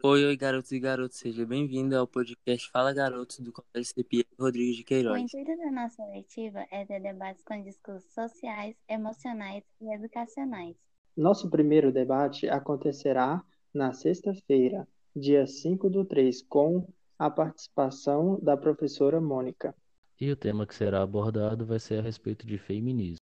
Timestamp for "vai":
21.66-21.80